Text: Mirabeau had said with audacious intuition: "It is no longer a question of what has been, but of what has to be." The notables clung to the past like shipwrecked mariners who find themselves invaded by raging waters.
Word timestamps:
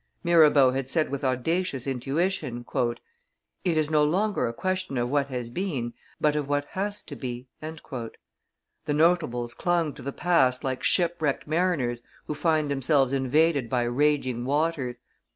Mirabeau 0.23 0.71
had 0.71 0.89
said 0.89 1.11
with 1.11 1.23
audacious 1.23 1.85
intuition: 1.85 2.65
"It 3.63 3.77
is 3.77 3.91
no 3.91 4.03
longer 4.03 4.47
a 4.47 4.51
question 4.53 4.97
of 4.97 5.09
what 5.09 5.27
has 5.27 5.51
been, 5.51 5.93
but 6.19 6.35
of 6.35 6.49
what 6.49 6.65
has 6.71 7.03
to 7.03 7.15
be." 7.15 7.47
The 7.61 8.03
notables 8.95 9.53
clung 9.53 9.93
to 9.93 10.01
the 10.01 10.11
past 10.11 10.63
like 10.63 10.81
shipwrecked 10.81 11.45
mariners 11.45 12.01
who 12.25 12.33
find 12.33 12.71
themselves 12.71 13.13
invaded 13.13 13.69
by 13.69 13.83
raging 13.83 14.43
waters. 14.43 15.01